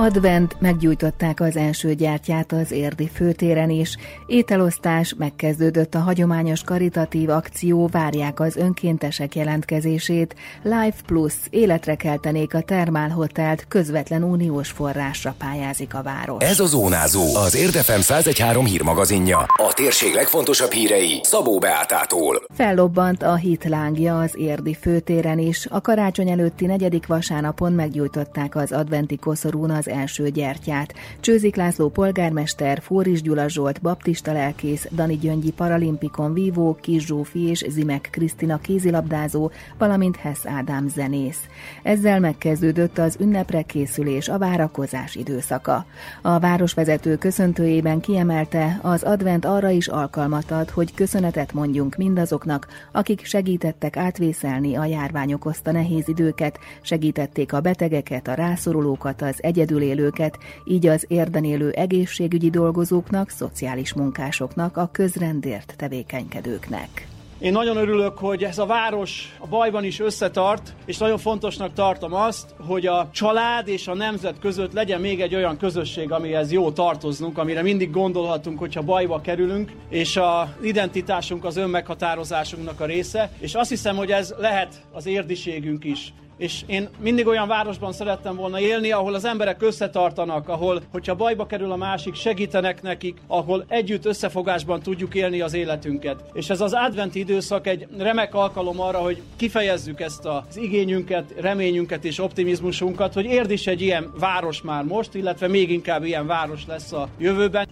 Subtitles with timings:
[0.00, 3.96] Advent meggyújtották az első gyertyát az érdi főtéren is.
[4.26, 10.34] Ételosztás megkezdődött a hagyományos karitatív akció, várják az önkéntesek jelentkezését.
[10.62, 16.44] Life Plus életre keltenék a Termál Hotelt, közvetlen uniós forrásra pályázik a város.
[16.44, 19.38] Ez a Zónázó, az Érdefem 1013 hírmagazinja.
[19.38, 22.42] A térség legfontosabb hírei Szabó Beátától.
[22.54, 25.66] Fellobbant a hitlángja az érdi főtéren is.
[25.70, 30.94] A karácsony előtti negyedik vasárnapon meggyújtották az adventi koszorún az első gyertyát.
[31.20, 37.64] Csőzik László polgármester, Fóris Gyula Zsolt, baptista lelkész, Dani Gyöngyi paralimpikon vívó, Kis Zsófi és
[37.68, 41.40] Zimek Krisztina kézilabdázó, valamint Hess Ádám zenész.
[41.82, 45.84] Ezzel megkezdődött az ünnepre készülés, a várakozás időszaka.
[46.22, 53.24] A városvezető köszöntőjében kiemelte, az advent arra is alkalmat ad, hogy köszönetet mondjunk mindazoknak, akik
[53.24, 60.38] segítettek átvészelni a járvány okozta nehéz időket, segítették a betegeket, a rászorulókat, az egyedül élőket,
[60.64, 67.08] így az érden élő egészségügyi dolgozóknak, szociális munkásoknak, a közrendért tevékenykedőknek.
[67.38, 72.14] Én nagyon örülök, hogy ez a város a bajban is összetart, és nagyon fontosnak tartom
[72.14, 76.70] azt, hogy a család és a nemzet között legyen még egy olyan közösség, amihez jó
[76.70, 83.54] tartoznunk, amire mindig gondolhatunk, hogyha bajba kerülünk, és az identitásunk az önmeghatározásunknak a része, és
[83.54, 88.60] azt hiszem, hogy ez lehet az érdiségünk is és én mindig olyan városban szerettem volna
[88.60, 94.06] élni, ahol az emberek összetartanak, ahol, hogyha bajba kerül a másik, segítenek nekik, ahol együtt
[94.06, 96.24] összefogásban tudjuk élni az életünket.
[96.32, 102.04] És ez az adventi időszak egy remek alkalom arra, hogy kifejezzük ezt az igényünket, reményünket
[102.04, 106.66] és optimizmusunkat, hogy érd is egy ilyen város már most, illetve még inkább ilyen város
[106.66, 107.68] lesz a jövőben.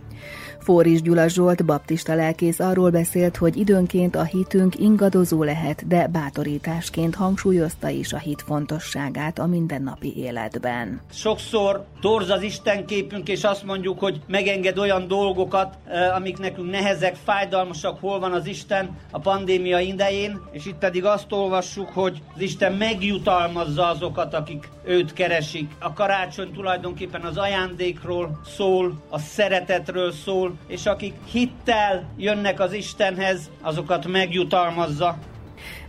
[0.67, 7.15] Fóris Gyula Zsolt, baptista lelkész arról beszélt, hogy időnként a hitünk ingadozó lehet, de bátorításként
[7.15, 11.01] hangsúlyozta is a hit fontosságát a mindennapi életben.
[11.13, 15.79] Sokszor torz az Isten képünk, és azt mondjuk, hogy megenged olyan dolgokat,
[16.15, 21.33] amik nekünk nehezek, fájdalmasak, hol van az Isten a pandémia idején, és itt pedig azt
[21.33, 25.71] olvassuk, hogy az Isten megjutalmazza azokat, akik őt keresik.
[25.79, 33.51] A karácsony tulajdonképpen az ajándékról szól, a szeretetről szól, és akik hittel jönnek az Istenhez,
[33.61, 35.19] azokat megjutalmazza.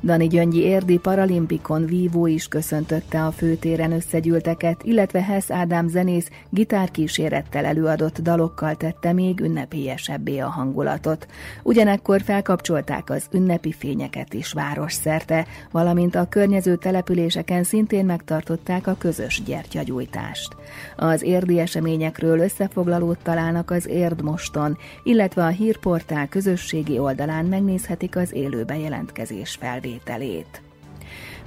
[0.01, 7.65] Dani Gyöngyi érdi paralimpikon vívó is köszöntötte a főtéren összegyűlteket, illetve Hess Ádám zenész gitárkísérettel
[7.65, 11.27] előadott dalokkal tette még ünnepélyesebbé a hangulatot.
[11.63, 18.95] Ugyanekkor felkapcsolták az ünnepi fényeket is város szerte, valamint a környező településeken szintén megtartották a
[18.97, 20.55] közös gyertyagyújtást.
[20.95, 28.63] Az érdi eseményekről összefoglalót találnak az Érdmoston, illetve a hírportál közösségi oldalán megnézhetik az élő
[28.63, 30.61] bejelentkezés felvételét.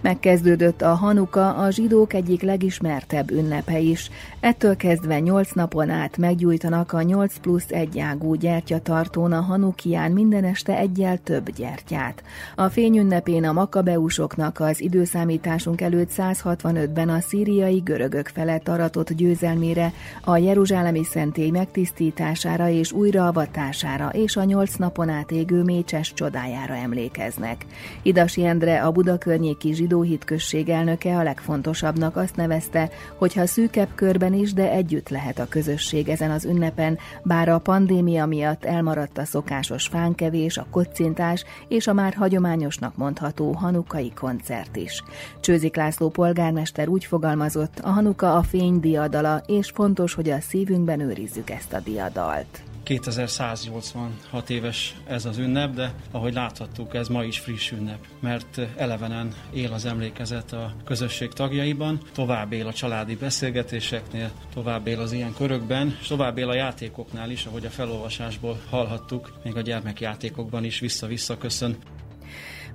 [0.02, 4.10] Megkezdődött a Hanuka, a zsidók egyik legismertebb ünnepe is.
[4.40, 10.44] Ettől kezdve nyolc napon át meggyújtanak a 8 plusz egy ágú gyertyatartón a Hanukián minden
[10.44, 12.22] este egyel több gyertyát.
[12.56, 19.92] A fényünnepén a makabeusoknak az időszámításunk előtt 165-ben a szíriai görögök felett aratott győzelmére,
[20.24, 27.66] a Jeruzsálemi szentély megtisztítására és újraavatására és a nyolc napon át égő mécses csodájára emlékeznek.
[28.02, 33.46] Idasi Endre a Buda környéki zsidó zsidó hitközség elnöke a legfontosabbnak azt nevezte, hogy ha
[33.46, 38.64] szűkebb körben is, de együtt lehet a közösség ezen az ünnepen, bár a pandémia miatt
[38.64, 45.02] elmaradt a szokásos fánkevés, a kocintás és a már hagyományosnak mondható hanukai koncert is.
[45.40, 51.00] Csőzik László polgármester úgy fogalmazott, a hanuka a fény diadala, és fontos, hogy a szívünkben
[51.00, 52.69] őrizzük ezt a diadalt.
[52.82, 59.34] 2186 éves ez az ünnep, de ahogy láthattuk, ez ma is friss ünnep, mert elevenen
[59.52, 65.34] él az emlékezet a közösség tagjaiban, tovább él a családi beszélgetéseknél, tovább él az ilyen
[65.34, 70.78] körökben, és tovább él a játékoknál is, ahogy a felolvasásból hallhattuk, még a gyermekjátékokban is
[70.78, 71.76] vissza-vissza köszön.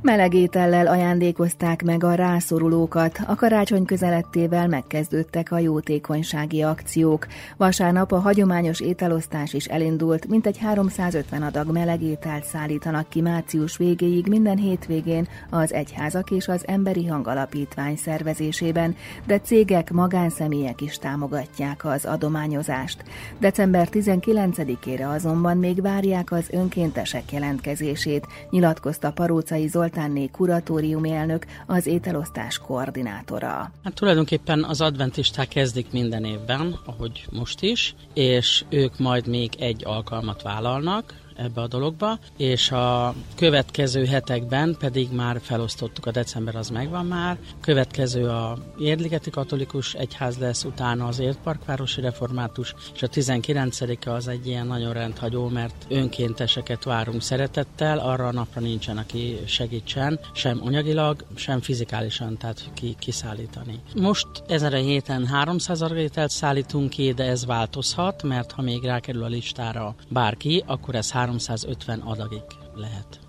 [0.06, 7.28] Melegétellel ajándékozták meg a rászorulókat, a karácsony közelettével megkezdődtek a jótékonysági akciók.
[7.58, 14.58] Vasárnap a hagyományos ételosztás is elindult, mintegy 350 adag melegételt szállítanak ki március végéig minden
[14.58, 18.96] hétvégén az Egyházak és az Emberi Hangalapítvány szervezésében,
[19.28, 23.04] de cégek, magánszemélyek is támogatják az adományozást.
[23.40, 31.86] December 19-ére azonban még várják az önkéntesek jelentkezését, nyilatkozta Parócai Zoltán Zoltánné kuratóriumi elnök, az
[31.86, 33.72] ételosztás koordinátora.
[33.84, 39.86] Hát tulajdonképpen az adventisták kezdik minden évben, ahogy most is, és ők majd még egy
[39.86, 46.70] alkalmat vállalnak, ebbe a dologba, és a következő hetekben pedig már felosztottuk, a december az
[46.70, 53.80] megvan már, következő a Érligeti Katolikus Egyház lesz, utána az Értparkvárosi Református, és a 19
[54.06, 60.20] az egy ilyen nagyon rendhagyó, mert önkénteseket várunk szeretettel, arra a napra nincsen, aki segítsen,
[60.34, 63.80] sem anyagilag, sem fizikálisan, tehát ki, kiszállítani.
[63.96, 69.24] Most ezen a héten 300 aragételt szállítunk ki, de ez változhat, mert ha még rákerül
[69.24, 72.44] a listára bárki, akkor ez 350 adagig
[72.76, 73.25] lehet.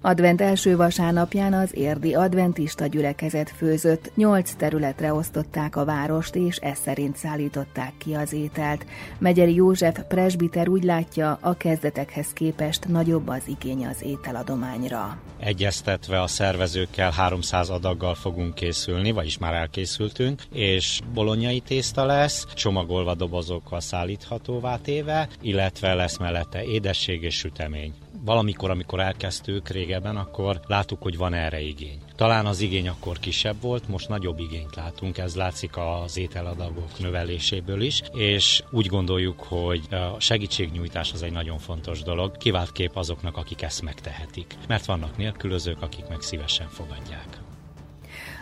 [0.00, 6.78] Advent első vasárnapján az érdi adventista gyülekezet főzött, nyolc területre osztották a várost, és ez
[6.78, 8.86] szerint szállították ki az ételt.
[9.18, 15.18] Megyeri József presbiter úgy látja, a kezdetekhez képest nagyobb az igény az ételadományra.
[15.38, 23.14] Egyeztetve a szervezőkkel 300 adaggal fogunk készülni, vagyis már elkészültünk, és bolonyai tészta lesz, csomagolva
[23.14, 27.94] dobozokkal szállíthatóvá téve, illetve lesz mellette édesség és sütemény
[28.26, 31.98] valamikor, amikor elkezdtük régebben, akkor láttuk, hogy van erre igény.
[32.16, 37.80] Talán az igény akkor kisebb volt, most nagyobb igényt látunk, ez látszik az ételadagok növeléséből
[37.80, 43.36] is, és úgy gondoljuk, hogy a segítségnyújtás az egy nagyon fontos dolog, kivált kép azoknak,
[43.36, 47.44] akik ezt megtehetik, mert vannak nélkülözők, akik meg szívesen fogadják.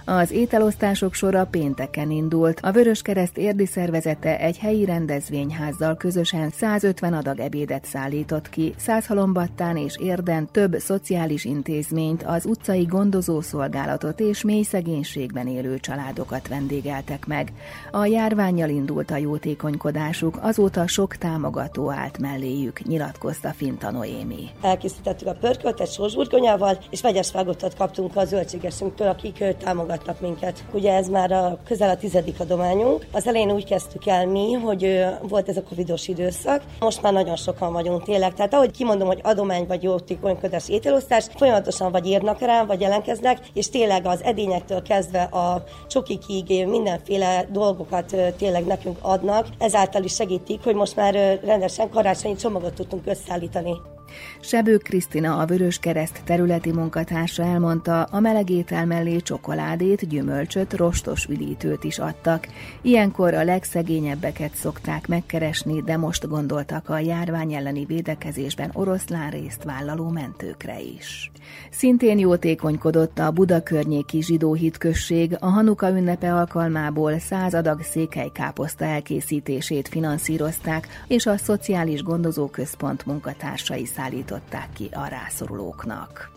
[0.06, 2.60] Az ételosztások sora pénteken indult.
[2.62, 8.74] A Vöröskereszt érdi szervezete egy helyi rendezvényházzal közösen 150 adag ebédet szállított ki.
[8.76, 17.26] Százhalombattán és érden több szociális intézményt, az utcai gondozószolgálatot és mély szegénységben élő családokat vendégeltek
[17.26, 17.52] meg.
[17.92, 24.48] A járványjal indult a jótékonykodásuk, azóta sok támogató állt melléjük, nyilatkozta Finta Noémi.
[24.62, 30.64] Elkészítettük a pörköltet sósburgonyával, és vegyes vágottat kaptunk a zöldségesünktől, akik támogatták támogatnak minket.
[30.72, 33.06] Ugye ez már a közel a tizedik adományunk.
[33.12, 36.62] Az elején úgy kezdtük el mi, hogy volt ez a covidos időszak.
[36.80, 38.34] Most már nagyon sokan vagyunk tényleg.
[38.34, 43.68] Tehát ahogy kimondom, hogy adomány vagy jótékonykodás ételosztás, folyamatosan vagy írnak rá, vagy jelentkeznek, és
[43.68, 49.46] tényleg az edényektől kezdve a csokikig mindenféle dolgokat tényleg nekünk adnak.
[49.58, 53.93] Ezáltal is segítik, hogy most már rendesen karácsonyi csomagot tudtunk összeállítani.
[54.40, 61.84] Sebő Krisztina, a Vörös Kereszt területi munkatársa elmondta, a melegétel mellé csokoládét, gyümölcsöt, rostos üdítőt
[61.84, 62.46] is adtak.
[62.82, 70.08] Ilyenkor a legszegényebbeket szokták megkeresni, de most gondoltak a járvány elleni védekezésben oroszlán részt vállaló
[70.08, 71.30] mentőkre is.
[71.70, 80.88] Szintén jótékonykodott a Buda környéki zsidó hitközség, a Hanuka ünnepe alkalmából századag székelykáposzta elkészítését finanszírozták,
[81.06, 86.33] és a Szociális Gondozóközpont munkatársai szállították ki a rászorulóknak.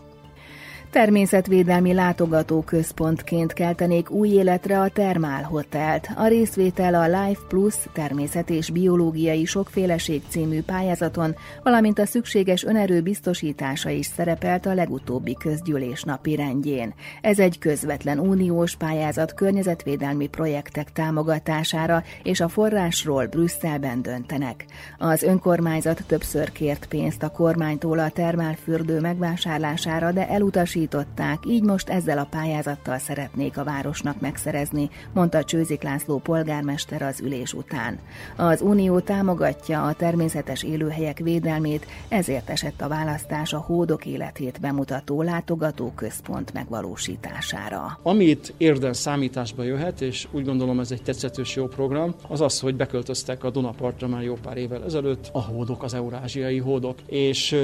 [0.90, 6.08] Természetvédelmi látogatóközpontként keltenék új életre a Termál Hotelt.
[6.16, 13.00] A részvétel a Life Plus természet és biológiai sokféleség című pályázaton, valamint a szükséges önerő
[13.00, 16.94] biztosítása is szerepelt a legutóbbi közgyűlés napi rendjén.
[17.20, 24.64] Ez egy közvetlen uniós pályázat környezetvédelmi projektek támogatására, és a forrásról Brüsszelben döntenek.
[24.98, 31.88] Az önkormányzat többször kért pénzt a kormánytól a termálfürdő megvásárlására, de elutasított elutasították, így most
[31.88, 37.98] ezzel a pályázattal szeretnék a városnak megszerezni, mondta Csőzik László polgármester az ülés után.
[38.36, 45.22] Az Unió támogatja a természetes élőhelyek védelmét, ezért esett a választás a hódok életét bemutató
[45.22, 47.98] látogatóközpont megvalósítására.
[48.02, 52.76] Amit érden számításba jöhet, és úgy gondolom ez egy tetszetős jó program, az az, hogy
[52.76, 57.56] beköltöztek a Dunapartra már jó pár évvel ezelőtt a hódok, az eurázsiai hódok, és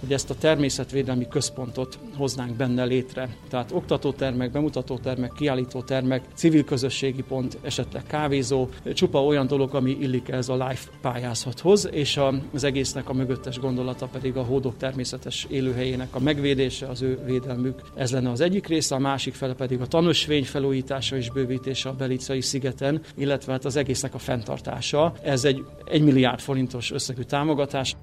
[0.00, 3.28] hogy ezt a természetvédelmi központot hoznánk benne létre.
[3.48, 10.48] Tehát oktatótermek, bemutatótermek, kiállítótermek, civil közösségi pont, esetleg kávézó, csupa olyan dolog, ami illik ez
[10.48, 12.20] a life pályázathoz, és
[12.52, 17.80] az egésznek a mögöttes gondolata pedig a hódok természetes élőhelyének a megvédése, az ő védelmük.
[17.94, 21.92] Ez lenne az egyik része, a másik fele pedig a tanösvény felújítása és bővítése a
[21.92, 25.12] Belicai szigeten, illetve hát az egésznek a fenntartása.
[25.22, 27.96] Ez egy 1 milliárd forintos összegű támogatás.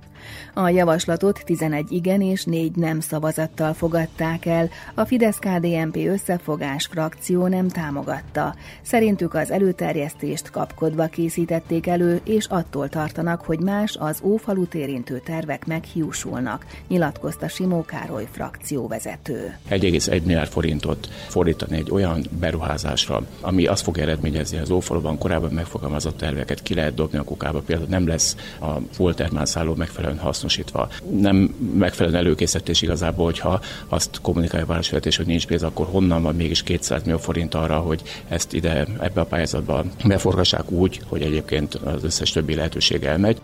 [0.53, 7.67] A javaslatot 11 igen és 4 nem szavazattal fogadták el, a Fidesz-KDNP összefogás frakció nem
[7.67, 8.55] támogatta.
[8.81, 15.65] Szerintük az előterjesztést kapkodva készítették elő, és attól tartanak, hogy más az ófalut érintő tervek
[15.65, 19.57] meghiúsulnak, nyilatkozta Simó Károly frakcióvezető.
[19.69, 26.17] 1,1 milliárd forintot fordítani egy olyan beruházásra, ami azt fog eredményezni, az ófaluban korábban megfogalmazott
[26.17, 29.73] terveket ki lehet dobni a kukába, például nem lesz a full termálszálló
[30.17, 30.89] hasznosítva.
[31.11, 31.35] Nem
[31.77, 36.63] megfelelően előkészítés igazából, hogyha azt kommunikálja a városvezetés, hogy nincs pénz, akkor honnan van mégis
[36.63, 42.03] 200 millió forint arra, hogy ezt ide ebbe a pályázatba beforgassák úgy, hogy egyébként az
[42.03, 43.41] összes többi lehetőség elmegy.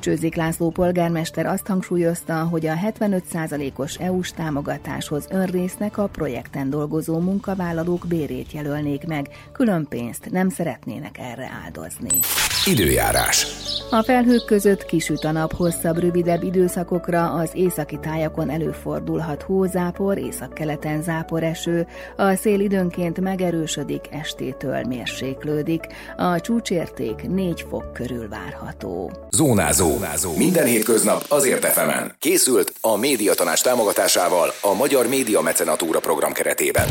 [0.00, 8.06] Csőzik László polgármester azt hangsúlyozta, hogy a 75%-os EU-s támogatáshoz önrésznek a projekten dolgozó munkavállalók
[8.06, 12.18] bérét jelölnék meg, külön pénzt nem szeretnének erre áldozni.
[12.66, 13.46] Időjárás.
[13.92, 21.02] A felhők között kisüt a nap hosszabb, rövidebb időszakokra, az északi tájakon előfordulhat hózápor, északkeleten
[21.02, 21.86] záporeső,
[22.16, 25.86] a szél időnként megerősödik, estétől mérséklődik,
[26.16, 29.12] a csúcsérték 4 fok körül várható.
[29.30, 29.88] Zónázó.
[29.90, 30.36] Zónázó.
[30.36, 32.14] Minden hétköznap azért efemen.
[32.18, 36.88] Készült a médiatanás támogatásával a Magyar Média Mecenatúra program keretében.